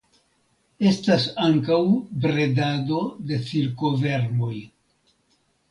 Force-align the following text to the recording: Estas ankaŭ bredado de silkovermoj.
Estas 0.91 1.27
ankaŭ 1.49 1.77
bredado 2.25 3.01
de 3.29 3.41
silkovermoj. 3.51 4.55